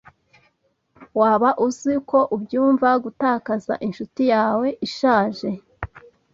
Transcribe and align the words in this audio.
Waba 1.19 1.49
uzi 1.65 1.91
uko 2.01 2.17
byumva 2.41 2.89
gutakaza 3.03 3.73
inshuti 3.87 4.21
yawe 4.33 4.67
ishaje? 4.87 5.49